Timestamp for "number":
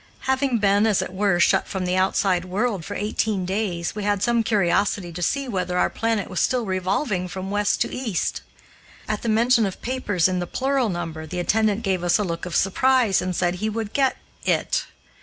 10.89-11.27